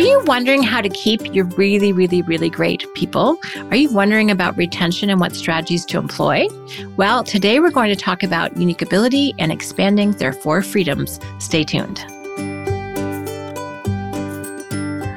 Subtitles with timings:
[0.00, 3.36] Are you wondering how to keep your really, really, really great people?
[3.68, 6.48] Are you wondering about retention and what strategies to employ?
[6.96, 11.20] Well, today we're going to talk about unique ability and expanding their four freedoms.
[11.38, 11.98] Stay tuned.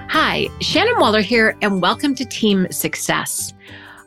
[0.10, 3.54] Hi, Shannon Waller here, and welcome to Team Success.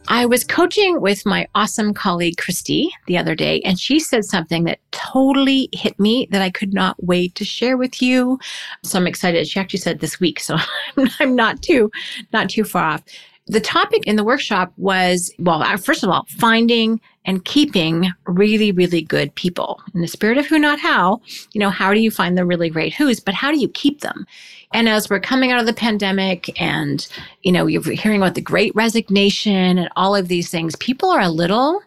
[0.09, 4.63] I was coaching with my awesome colleague, Christy, the other day, and she said something
[4.65, 8.39] that totally hit me that I could not wait to share with you.
[8.85, 9.49] So I'm excited.
[9.49, 10.59] She actually said this week, so
[11.21, 11.91] I'm not too,
[12.33, 13.03] not too far off.
[13.49, 19.03] The topic in the workshop was, well, first of all, finding and keeping really, really
[19.03, 19.81] good people.
[19.95, 21.21] In the spirit of who, not how,
[21.53, 24.01] you know, how do you find the really great who's, but how do you keep
[24.01, 24.27] them?
[24.73, 27.07] And as we're coming out of the pandemic and,
[27.43, 31.21] you know, you're hearing about the great resignation and all of these things, people are
[31.21, 31.81] a little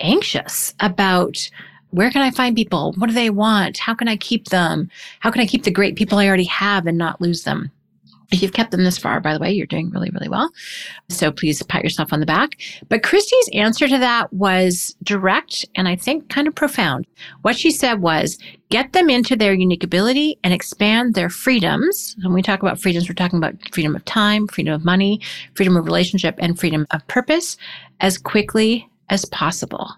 [0.00, 1.50] anxious about
[1.90, 2.94] where can I find people?
[2.98, 3.78] What do they want?
[3.78, 4.90] How can I keep them?
[5.20, 7.70] How can I keep the great people I already have and not lose them?
[8.32, 10.50] If you've kept them this far, by the way, you're doing really, really well.
[11.08, 12.56] So please pat yourself on the back.
[12.88, 17.06] But Christy's answer to that was direct and I think kind of profound.
[17.42, 22.16] What she said was get them into their unique ability and expand their freedoms.
[22.22, 25.20] When we talk about freedoms, we're talking about freedom of time, freedom of money,
[25.54, 27.56] freedom of relationship, and freedom of purpose
[28.00, 29.88] as quickly as possible.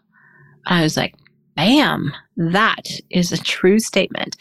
[0.67, 1.15] I was like,
[1.59, 4.37] Bam, that is a true statement.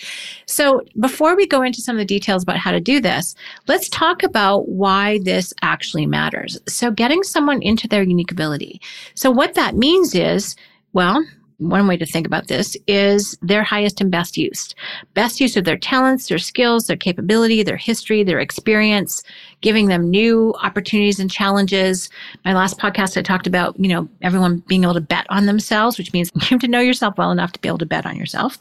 [0.46, 3.34] So, before we go into some of the details about how to do this,
[3.68, 6.60] let's talk about why this actually matters.
[6.68, 8.80] So, getting someone into their unique ability.
[9.16, 10.56] So, what that means is,
[10.94, 11.26] well,
[11.60, 14.76] one way to think about this is their highest and best use.
[15.16, 19.24] Best use of their talents, their skills, their capability, their history, their experience,
[19.62, 22.10] giving them new opportunities and challenges.
[22.46, 25.98] My last podcast, I talked about, you know, everyone being able to bet on themselves,
[25.98, 28.18] which means you have to know yourself well enough to be able to bet on
[28.18, 28.60] yourself.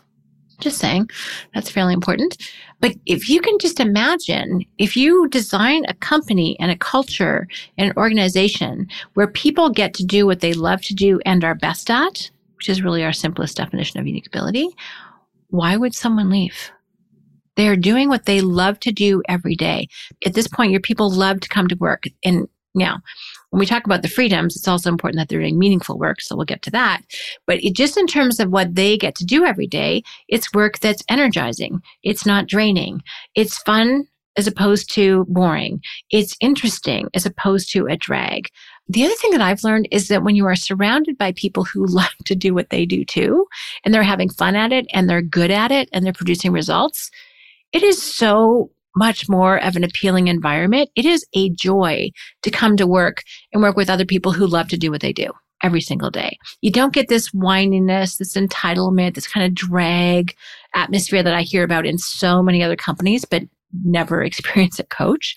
[0.58, 1.10] Just saying,
[1.52, 2.38] that's fairly important.
[2.80, 7.90] But if you can just imagine, if you design a company and a culture and
[7.90, 11.90] an organization where people get to do what they love to do and are best
[11.90, 14.68] at, which is really our simplest definition of unique ability,
[15.48, 16.70] why would someone leave?
[17.56, 19.88] They're doing what they love to do every day.
[20.24, 22.04] At this point, your people love to come to work.
[22.24, 23.00] And now,
[23.50, 26.20] when we talk about the freedoms, it's also important that they're doing meaningful work.
[26.20, 27.00] So we'll get to that.
[27.46, 30.78] But it, just in terms of what they get to do every day, it's work
[30.80, 31.80] that's energizing.
[32.02, 33.02] It's not draining.
[33.34, 34.06] It's fun
[34.36, 35.80] as opposed to boring.
[36.10, 38.48] It's interesting as opposed to a drag.
[38.88, 41.86] The other thing that I've learned is that when you are surrounded by people who
[41.88, 43.46] love to do what they do too,
[43.84, 47.10] and they're having fun at it and they're good at it and they're producing results,
[47.72, 50.88] it is so much more of an appealing environment.
[50.96, 52.10] It is a joy
[52.42, 55.12] to come to work and work with other people who love to do what they
[55.12, 55.30] do
[55.62, 56.38] every single day.
[56.62, 60.34] You don't get this whininess, this entitlement, this kind of drag
[60.74, 63.42] atmosphere that I hear about in so many other companies, but
[63.84, 65.34] never experience at Coach.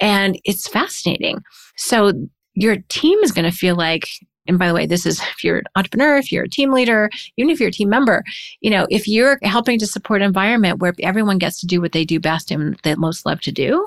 [0.00, 1.42] And it's fascinating.
[1.76, 2.12] So
[2.58, 4.08] your team is going to feel like
[4.48, 7.10] and by the way, this is if you're an entrepreneur, if you're a team leader,
[7.36, 8.24] even if you're a team member,
[8.60, 11.92] you know, if you're helping to support an environment where everyone gets to do what
[11.92, 13.86] they do best and they most love to do,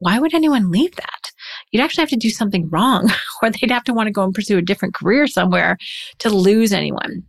[0.00, 1.30] why would anyone leave that?
[1.70, 3.08] You'd actually have to do something wrong,
[3.42, 5.78] or they'd have to want to go and pursue a different career somewhere
[6.18, 7.22] to lose anyone.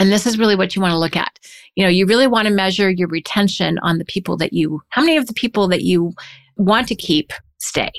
[0.00, 1.38] And this is really what you want to look at.
[1.76, 5.02] You know, you really want to measure your retention on the people that you, how
[5.02, 6.12] many of the people that you
[6.56, 7.92] want to keep stay?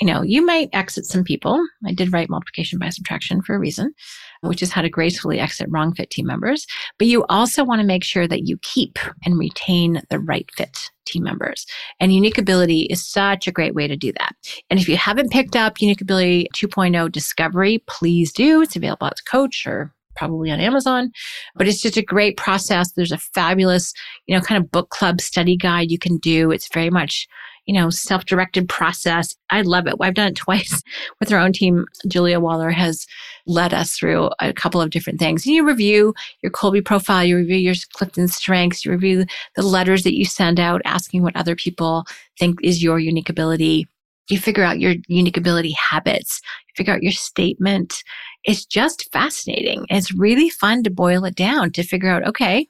[0.00, 1.62] You know, you might exit some people.
[1.84, 3.92] I did write multiplication by subtraction for a reason,
[4.40, 6.66] which is how to gracefully exit wrong fit team members.
[6.98, 10.90] But you also want to make sure that you keep and retain the right fit
[11.04, 11.66] team members.
[11.98, 14.34] And unique ability is such a great way to do that.
[14.70, 18.62] And if you haven't picked up unique ability 2.0 discovery, please do.
[18.62, 21.10] It's available as coach or probably on Amazon,
[21.54, 22.92] but it's just a great process.
[22.92, 23.92] There's a fabulous,
[24.26, 26.50] you know, kind of book club study guide you can do.
[26.50, 27.26] It's very much
[27.70, 29.36] you know, self-directed process.
[29.50, 29.94] I love it.
[30.00, 30.82] I've done it twice
[31.20, 31.84] with our own team.
[32.08, 33.06] Julia Waller has
[33.46, 35.46] led us through a couple of different things.
[35.46, 40.16] You review your Kolbe profile, you review your Clifton strengths, you review the letters that
[40.16, 42.06] you send out asking what other people
[42.40, 43.86] think is your unique ability.
[44.28, 48.02] You figure out your unique ability habits, you figure out your statement.
[48.42, 49.86] It's just fascinating.
[49.90, 52.66] It's really fun to boil it down to figure out, okay,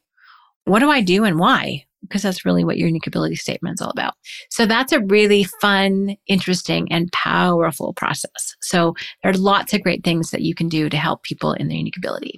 [0.66, 1.86] what do I do and why?
[2.10, 4.14] Because that's really what your unique ability statement is all about.
[4.50, 8.56] So that's a really fun, interesting, and powerful process.
[8.60, 11.68] So there are lots of great things that you can do to help people in
[11.68, 12.34] their unique ability.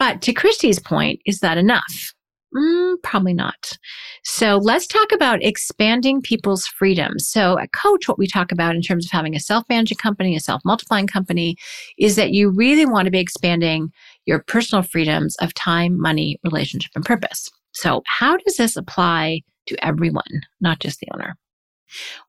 [0.00, 2.12] But to Christy's point, is that enough?
[2.54, 3.78] Mm, probably not.
[4.24, 7.18] So let's talk about expanding people's freedom.
[7.18, 10.40] So at Coach, what we talk about in terms of having a self-managing company, a
[10.40, 11.56] self-multiplying company,
[11.98, 13.90] is that you really want to be expanding
[14.26, 17.48] your personal freedoms of time, money, relationship, and purpose.
[17.82, 21.36] So, how does this apply to everyone, not just the owner?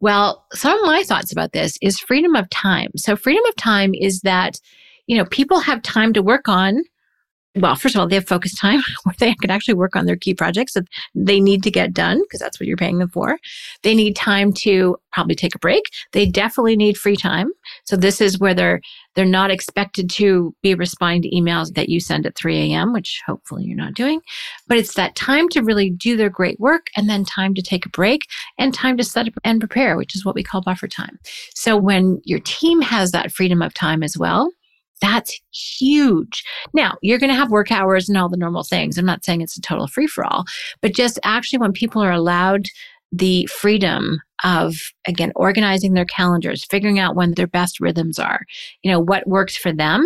[0.02, 2.90] Well, some of my thoughts about this is freedom of time.
[2.98, 4.60] So, freedom of time is that,
[5.06, 6.82] you know, people have time to work on
[7.56, 10.16] well, first of all, they have focus time where they can actually work on their
[10.16, 13.38] key projects that they need to get done because that's what you're paying them for.
[13.84, 15.84] They need time to probably take a break.
[16.12, 17.52] They definitely need free time.
[17.86, 18.82] So this is where they're
[19.16, 23.22] they're not expected to be responding to emails that you send at 3 a.m., which
[23.28, 24.22] hopefully you're not doing.
[24.68, 27.86] But it's that time to really do their great work and then time to take
[27.86, 28.22] a break
[28.58, 31.20] and time to set up and prepare, which is what we call buffer time.
[31.54, 34.50] So when your team has that freedom of time as well,
[35.02, 36.44] that's huge.
[36.74, 38.98] Now, you're going to have work hours and all the normal things.
[38.98, 40.46] I'm not saying it's a total free for all,
[40.82, 42.68] but just actually when people are allowed
[43.14, 44.76] the freedom of
[45.08, 48.42] again organizing their calendars figuring out when their best rhythms are
[48.82, 50.06] you know what works for them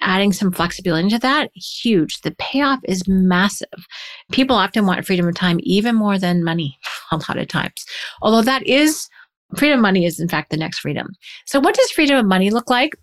[0.00, 3.86] adding some flexibility into that huge the payoff is massive
[4.32, 6.76] people often want freedom of time even more than money
[7.12, 7.86] a lot of times
[8.20, 9.08] although that is
[9.56, 11.08] freedom of money is in fact the next freedom
[11.46, 12.96] so what does freedom of money look like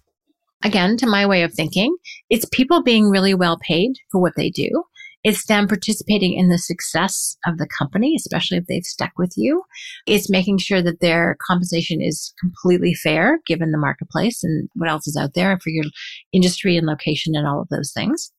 [0.64, 1.96] again, to my way of thinking,
[2.30, 4.84] it's people being really well paid for what they do.
[5.24, 9.64] It's them participating in the success of the company, especially if they've stuck with you.
[10.06, 15.08] It's making sure that their compensation is completely fair given the marketplace and what else
[15.08, 15.86] is out there for your
[16.32, 18.32] industry and location and all of those things.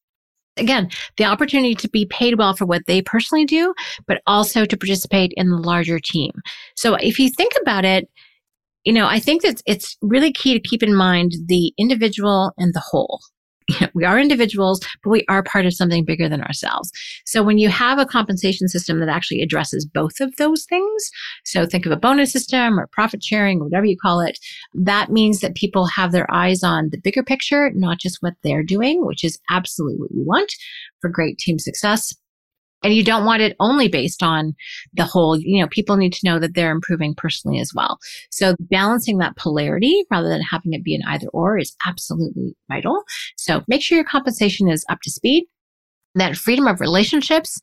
[0.56, 0.88] Again,
[1.18, 3.74] the opportunity to be paid well for what they personally do,
[4.06, 6.32] but also to participate in the larger team.
[6.74, 8.08] So if you think about it,
[8.84, 12.74] you know, I think that it's really key to keep in mind the individual and
[12.74, 13.20] the whole.
[13.70, 16.90] You know, we are individuals, but we are part of something bigger than ourselves.
[17.26, 21.10] So when you have a compensation system that actually addresses both of those things,
[21.44, 24.38] so think of a bonus system or profit sharing, or whatever you call it,
[24.72, 28.62] that means that people have their eyes on the bigger picture, not just what they're
[28.62, 30.50] doing, which is absolutely what we want
[31.02, 32.14] for great team success.
[32.82, 34.54] And you don't want it only based on
[34.94, 37.98] the whole, you know, people need to know that they're improving personally as well.
[38.30, 43.02] So balancing that polarity rather than having it be an either or is absolutely vital.
[43.36, 45.44] So make sure your compensation is up to speed.
[46.14, 47.60] That freedom of relationships.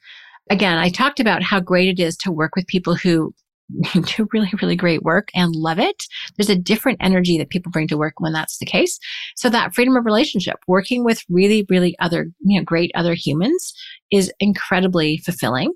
[0.50, 3.34] Again, I talked about how great it is to work with people who
[3.94, 6.06] do really, really great work and love it.
[6.38, 9.00] There's a different energy that people bring to work when that's the case.
[9.36, 13.74] So that freedom of relationship, working with really, really other, you know, great other humans
[14.12, 15.74] is incredibly fulfilling.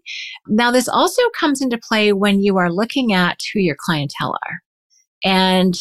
[0.48, 4.60] Now, this also comes into play when you are looking at who your clientele are.
[5.26, 5.76] And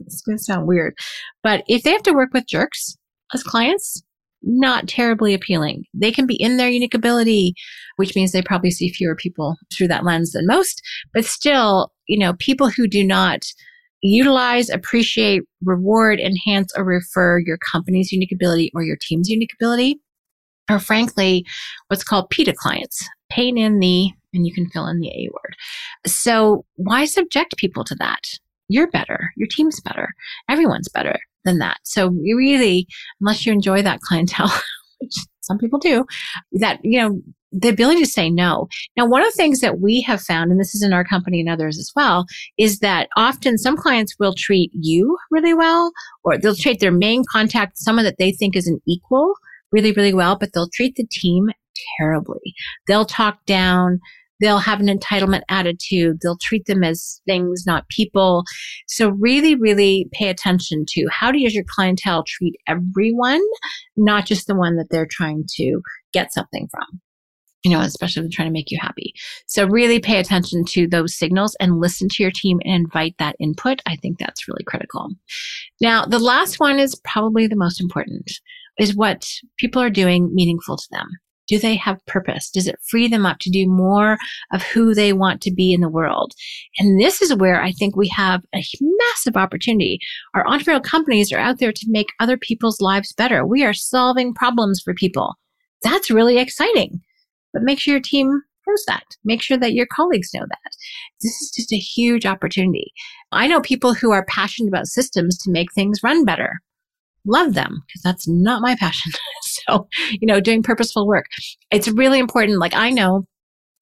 [0.00, 0.94] it's going to sound weird,
[1.42, 2.98] but if they have to work with jerks
[3.32, 4.02] as clients,
[4.48, 5.84] not terribly appealing.
[5.92, 7.54] They can be in their unique ability,
[7.96, 12.18] which means they probably see fewer people through that lens than most, but still, you
[12.18, 13.44] know, people who do not
[14.00, 20.00] utilize, appreciate, reward, enhance, or refer your company's unique ability or your team's unique ability
[20.70, 21.44] are frankly
[21.88, 25.56] what's called PITA clients, pain in the, and you can fill in the A word.
[26.06, 28.22] So why subject people to that?
[28.68, 29.30] You're better.
[29.36, 30.14] Your team's better.
[30.48, 31.18] Everyone's better
[31.48, 31.78] than that.
[31.84, 32.86] So really,
[33.20, 34.52] unless you enjoy that clientele,
[35.00, 36.04] which some people do,
[36.52, 38.68] that, you know, the ability to say no.
[38.96, 41.40] Now, one of the things that we have found, and this is in our company
[41.40, 42.26] and others as well,
[42.58, 45.90] is that often some clients will treat you really well,
[46.24, 49.32] or they'll treat their main contact, someone that they think is an equal,
[49.72, 51.48] really, really well, but they'll treat the team
[51.98, 52.54] terribly.
[52.86, 54.00] They'll talk down
[54.40, 56.18] they'll have an entitlement attitude.
[56.22, 58.44] They'll treat them as things, not people.
[58.86, 63.42] So really, really pay attention to how does your clientele treat everyone,
[63.96, 65.80] not just the one that they're trying to
[66.12, 67.00] get something from.
[67.64, 69.12] You know, especially they're trying to make you happy.
[69.46, 73.34] So really pay attention to those signals and listen to your team and invite that
[73.40, 73.82] input.
[73.84, 75.10] I think that's really critical.
[75.80, 78.30] Now, the last one is probably the most important
[78.78, 81.08] is what people are doing meaningful to them.
[81.48, 82.50] Do they have purpose?
[82.50, 84.18] Does it free them up to do more
[84.52, 86.32] of who they want to be in the world?
[86.78, 89.98] And this is where I think we have a massive opportunity.
[90.34, 93.46] Our entrepreneurial companies are out there to make other people's lives better.
[93.46, 95.34] We are solving problems for people.
[95.82, 97.00] That's really exciting.
[97.52, 99.04] But make sure your team knows that.
[99.24, 100.72] Make sure that your colleagues know that.
[101.22, 102.92] This is just a huge opportunity.
[103.32, 106.60] I know people who are passionate about systems to make things run better
[107.28, 109.12] love them because that's not my passion.
[109.70, 111.26] so, you know, doing purposeful work.
[111.70, 112.58] It's really important.
[112.58, 113.26] Like I know,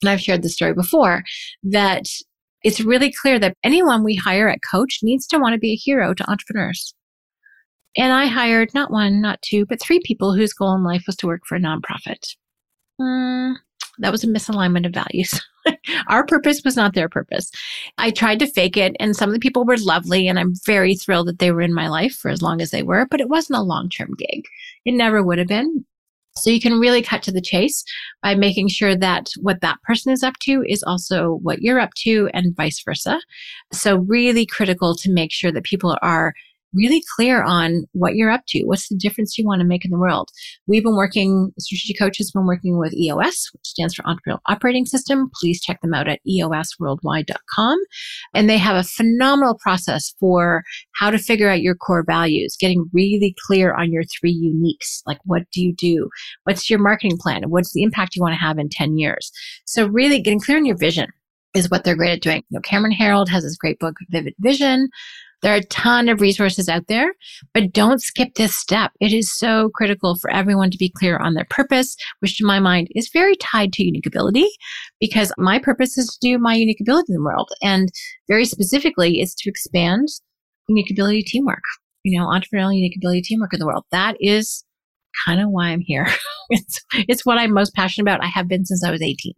[0.03, 1.23] and I've shared this story before,
[1.63, 2.07] that
[2.63, 5.77] it's really clear that anyone we hire at Coach needs to want to be a
[5.77, 6.95] hero to entrepreneurs.
[7.97, 11.17] And I hired not one, not two, but three people whose goal in life was
[11.17, 12.37] to work for a nonprofit.
[13.01, 13.55] Mm,
[13.99, 15.41] that was a misalignment of values.
[16.09, 17.51] Our purpose was not their purpose.
[17.99, 20.95] I tried to fake it, and some of the people were lovely, and I'm very
[20.95, 23.29] thrilled that they were in my life for as long as they were, but it
[23.29, 24.45] wasn't a long term gig.
[24.85, 25.85] It never would have been.
[26.37, 27.83] So you can really cut to the chase
[28.23, 31.95] by making sure that what that person is up to is also what you're up
[32.03, 33.19] to and vice versa.
[33.73, 36.35] So really critical to make sure that people are
[36.77, 38.65] really clear on what you're up to.
[38.65, 40.31] What's the difference you want to make in the world?
[40.67, 44.85] We've been working, Strategic Coach has been working with EOS, which stands for Entrepreneurial Operating
[44.85, 45.31] System.
[45.41, 47.79] Please check them out at eosworldwide.com.
[48.35, 50.63] And they have a phenomenal process for
[50.95, 55.01] how to figure out your core values, getting really clear on your three uniques.
[55.07, 56.09] Like, what do you do?
[56.45, 57.45] What's your marketing plan?
[57.49, 59.33] What's the impact you want to have in 10 years?
[59.65, 61.13] So really getting clear on your vision
[61.57, 62.43] is what they're great at doing.
[62.51, 64.89] You know, Cameron Herold has this great book, Vivid Vision.
[65.43, 67.13] There are a ton of resources out there,
[67.53, 68.93] but don't skip this step.
[69.01, 72.59] It is so critical for everyone to be clear on their purpose, which to my
[72.59, 74.49] mind is very tied to unique ability
[74.99, 77.51] because my purpose is to do my unique ability in the world.
[77.63, 77.91] And
[78.29, 80.09] very specifically is to expand
[80.69, 81.65] unique ability teamwork,
[82.03, 83.85] you know, entrepreneurial unique ability teamwork in the world.
[83.93, 84.65] That is
[85.25, 86.07] kind of why I'm here.
[86.51, 88.25] it's, it's what I'm most passionate about.
[88.25, 89.33] I have been since I was 18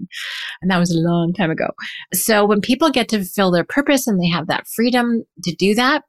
[0.63, 1.69] and that was a long time ago.
[2.13, 5.75] So when people get to fulfill their purpose and they have that freedom to do
[5.75, 6.03] that,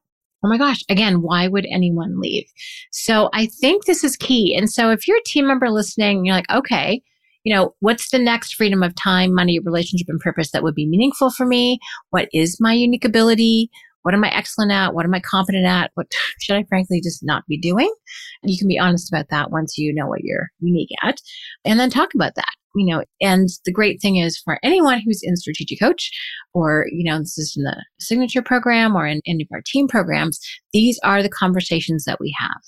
[0.43, 2.45] oh my gosh, again, why would anyone leave?
[2.91, 4.55] So I think this is key.
[4.55, 7.01] And so if you're a team member listening, you're like, okay,
[7.43, 10.87] you know, what's the next freedom of time, money, relationship, and purpose that would be
[10.87, 11.79] meaningful for me?
[12.09, 13.69] What is my unique ability?
[14.03, 14.93] What am I excellent at?
[14.93, 15.91] What am I competent at?
[15.95, 16.07] What
[16.39, 17.93] should I frankly just not be doing?
[18.41, 21.17] And you can be honest about that once you know what you're unique at
[21.65, 22.53] and then talk about that.
[22.75, 26.11] You know, and the great thing is for anyone who's in strategic coach
[26.53, 29.87] or, you know, this is in the signature program or in any of our team
[29.87, 30.39] programs,
[30.71, 32.61] these are the conversations that we have.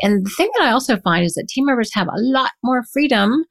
[0.00, 2.82] And the thing that I also find is that team members have a lot more
[2.94, 3.44] freedom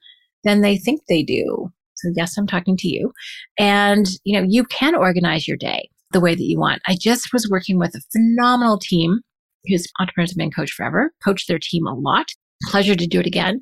[0.44, 1.72] than they think they do.
[1.94, 3.14] So yes, I'm talking to you.
[3.60, 6.82] And, you know, you can organize your day the way that you want.
[6.88, 9.20] I just was working with a phenomenal team
[9.66, 12.32] whose entrepreneurs have been coached forever, coached their team a lot.
[12.64, 13.62] Pleasure to do it again.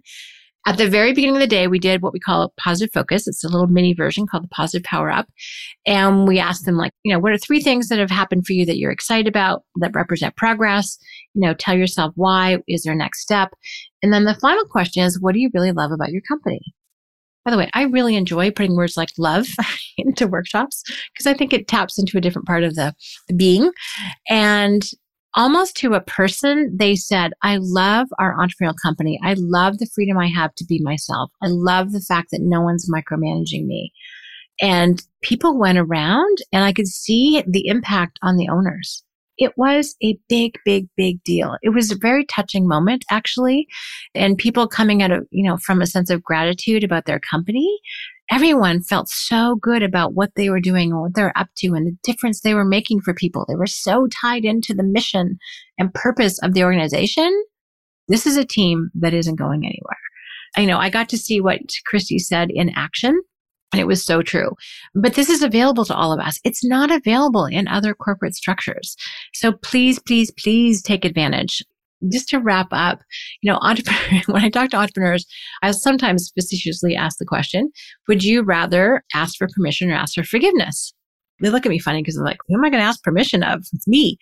[0.67, 3.27] At the very beginning of the day, we did what we call a positive focus.
[3.27, 5.27] It's a little mini version called the positive power up.
[5.87, 8.53] And we asked them like, you know, what are three things that have happened for
[8.53, 10.97] you that you're excited about that represent progress?
[11.33, 13.53] You know, tell yourself why is their next step.
[14.03, 16.59] And then the final question is, what do you really love about your company?
[17.49, 19.47] By the way, I really enjoy putting words like love
[19.97, 22.93] into workshops because I think it taps into a different part of the,
[23.27, 23.71] the being.
[24.29, 24.83] And
[25.33, 29.19] almost to a person, they said, I love our entrepreneurial company.
[29.23, 31.31] I love the freedom I have to be myself.
[31.41, 33.91] I love the fact that no one's micromanaging me.
[34.61, 39.03] And people went around and I could see the impact on the owners
[39.39, 41.57] it was a big, big, big deal.
[41.63, 43.67] It was a very touching moment, actually.
[44.13, 47.79] And people coming out of, you know, from a sense of gratitude about their company.
[48.29, 51.87] Everyone felt so good about what they were doing and what they're up to and
[51.87, 53.45] the difference they were making for people.
[53.47, 55.39] They were so tied into the mission
[55.79, 57.31] and purpose of the organization.
[58.07, 59.97] This is a team that isn't going anywhere.
[60.57, 63.19] I know I got to see what Christy said in action
[63.71, 64.55] and it was so true.
[64.95, 66.39] But this is available to all of us.
[66.43, 68.95] It's not available in other corporate structures.
[69.33, 71.63] So please, please, please take advantage.
[72.09, 73.01] Just to wrap up,
[73.41, 73.59] you know,
[74.27, 75.25] when I talk to entrepreneurs,
[75.61, 77.71] I sometimes facetiously ask the question,
[78.07, 80.93] would you rather ask for permission or ask for forgiveness?
[81.41, 83.43] They look at me funny because they're like, who am I going to ask permission
[83.43, 83.65] of?
[83.73, 84.17] It's me.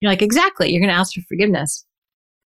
[0.00, 0.70] You're like, exactly.
[0.70, 1.84] You're going to ask for forgiveness.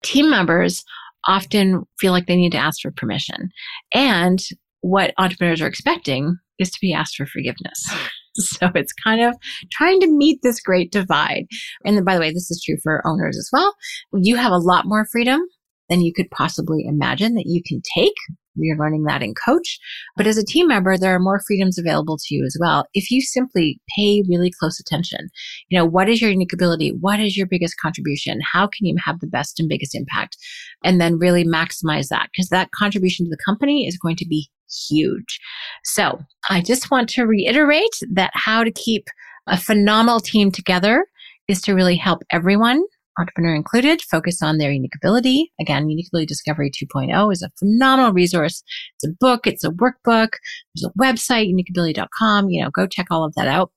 [0.04, 0.84] Team members
[1.28, 3.52] often feel like they need to ask for permission.
[3.94, 4.40] And
[4.82, 7.90] what entrepreneurs are expecting is to be asked for forgiveness.
[8.36, 9.36] So it's kind of
[9.74, 11.48] trying to meet this great divide.
[11.84, 13.76] And then, by the way, this is true for owners as well.
[14.14, 15.42] You have a lot more freedom
[15.90, 18.14] than you could possibly imagine that you can take
[18.56, 19.80] you're learning that in coach.
[20.16, 22.86] But as a team member, there are more freedoms available to you as well.
[22.94, 25.30] If you simply pay really close attention,
[25.70, 26.94] you know, what is your unique ability?
[27.00, 28.40] What is your biggest contribution?
[28.42, 30.38] How can you have the best and biggest impact?
[30.84, 34.50] And then really maximize that because that contribution to the company is going to be
[34.90, 35.40] huge.
[35.84, 39.08] So I just want to reiterate that how to keep
[39.48, 41.06] a phenomenal team together
[41.48, 42.84] is to really help everyone
[43.20, 45.52] entrepreneur included, focus on their unique ability.
[45.60, 48.64] Again, Unique Ability Discovery 2.0 is a phenomenal resource.
[48.96, 50.34] It's a book, it's a workbook,
[50.74, 52.50] there's a website, uniqueability.com.
[52.50, 53.72] You know, go check all of that out.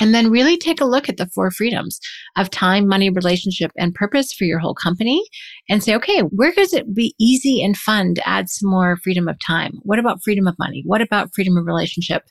[0.00, 1.98] And then really take a look at the four freedoms
[2.36, 5.24] of time, money, relationship, and purpose for your whole company
[5.68, 9.26] and say, okay, where does it be easy and fun to add some more freedom
[9.26, 9.72] of time?
[9.82, 10.82] What about freedom of money?
[10.84, 12.24] What about freedom of relationship?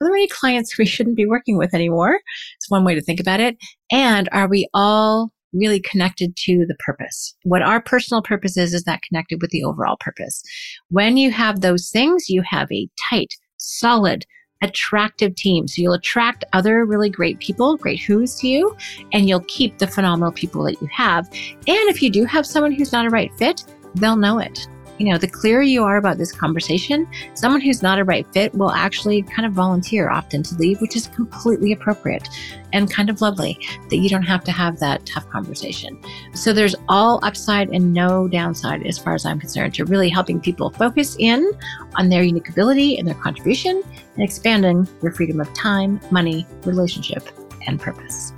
[0.00, 2.20] Are there any clients we shouldn't be working with anymore?
[2.56, 3.56] It's one way to think about it.
[3.90, 7.34] And are we all really connected to the purpose.
[7.42, 10.42] What our personal purpose is, is that connected with the overall purpose.
[10.88, 14.24] When you have those things, you have a tight, solid,
[14.62, 15.66] attractive team.
[15.68, 18.76] So you'll attract other really great people, great who's to you,
[19.12, 21.26] and you'll keep the phenomenal people that you have.
[21.32, 23.64] And if you do have someone who's not a right fit,
[23.94, 24.66] they'll know it.
[25.00, 28.54] you know, the clearer you are about this conversation, someone who's not a right fit
[28.54, 32.28] will actually kind of volunteer often to leave, which is completely appropriate
[32.74, 35.98] and kind of lovely that you don't have to have that tough conversation.
[36.34, 40.38] So there's all upside and no downside as far as I'm concerned to really helping
[40.38, 41.50] people focus in
[41.94, 43.82] on their unique ability and their contribution
[44.20, 47.26] and expanding your freedom of time, money, relationship,
[47.66, 48.34] and purpose.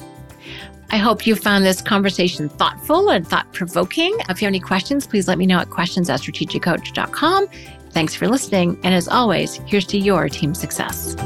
[0.90, 4.16] I hope you found this conversation thoughtful and thought provoking.
[4.28, 7.48] If you have any questions, please let me know at questions at strategiccoach.com.
[7.90, 8.78] Thanks for listening.
[8.84, 11.16] And as always, here's to your team success.